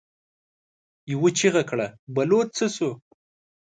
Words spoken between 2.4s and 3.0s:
څه شو؟